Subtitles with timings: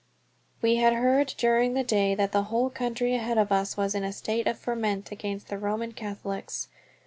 [0.63, 4.03] We had heard during the day that the whole country ahead of us was in
[4.03, 6.69] a state of ferment against the Roman Catholics.